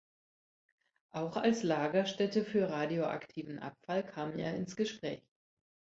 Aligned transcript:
Auch 1.11 1.37
als 1.37 1.61
Lagerstätte 1.61 2.43
für 2.43 2.71
radioaktiven 2.71 3.59
Abfall 3.59 4.03
kam 4.03 4.35
er 4.39 4.55
ins 4.55 4.75
Gespräch. 4.75 5.21